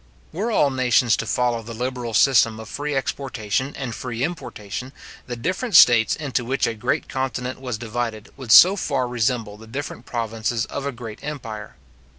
[0.33, 4.93] Were all nations to follow the liberal system of free exportation and free importation,
[5.27, 9.67] the different states into which a great continent was divided, would so far resemble the
[9.67, 11.75] different provinces of a great empire.